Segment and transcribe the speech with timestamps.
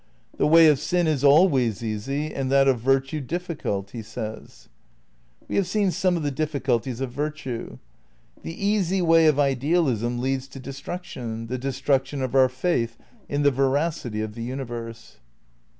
[0.35, 3.93] "The way of sin is always easy and that of virtue difficult."
[5.47, 7.77] (We have seen some of the difficulties of virtue.)
[8.41, 12.97] The easy way of idealism leads to destruction, the destruction of our faith
[13.29, 15.17] in the veracity of the universe.